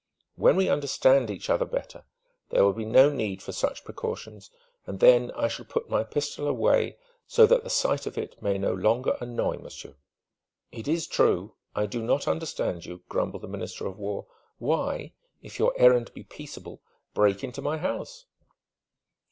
[0.35, 2.05] When we understand each other better
[2.49, 4.49] there will be no need for such precautions,
[4.87, 8.57] and then I shall put my pistol away, so that the sight of it may
[8.57, 9.93] no longer annoy monsieur."
[10.71, 14.25] "It is true, I do not understand you," grumbled the Minister of War.
[14.57, 16.81] "Why if your errand be peaceable
[17.13, 18.25] break into my house?"